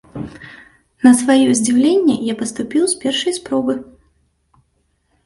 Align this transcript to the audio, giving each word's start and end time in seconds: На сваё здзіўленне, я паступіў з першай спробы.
На 1.07 1.11
сваё 1.19 1.49
здзіўленне, 1.59 2.15
я 2.31 2.37
паступіў 2.39 2.83
з 2.95 2.97
першай 3.05 3.37
спробы. 3.39 3.73